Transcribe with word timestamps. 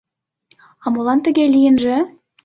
А 0.83 0.85
молан 0.93 1.19
тыге 1.25 1.45
лийынже? 1.53 1.95